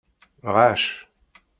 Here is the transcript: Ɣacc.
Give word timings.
Ɣacc. 0.53 0.85